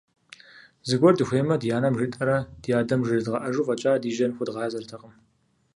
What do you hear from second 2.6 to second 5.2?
ди адэм жредгъэӀэжу фӀэкӀа ди жьэ хуэдгъазэртэкъым.